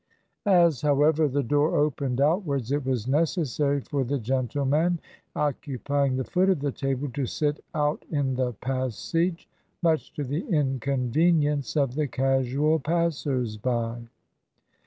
As, 0.47 0.81
however, 0.81 1.27
the 1.27 1.43
door 1.43 1.77
opened 1.77 2.19
outwards, 2.21 2.71
it 2.71 2.83
was 2.83 3.07
necessary 3.07 3.81
for 3.81 4.03
the 4.03 4.17
gentleman 4.17 4.99
occupying 5.35 6.15
the 6.15 6.23
foot 6.23 6.49
of 6.49 6.59
the 6.59 6.71
table 6.71 7.07
to 7.11 7.27
sit 7.27 7.63
out 7.75 8.03
in 8.09 8.33
the 8.33 8.53
passage, 8.53 9.47
much 9.83 10.11
to 10.13 10.23
the 10.23 10.41
inconvenience 10.47 11.77
of 11.77 11.93
the 11.93 12.07
casual 12.07 12.79
passers 12.79 13.57
by. 13.57 14.07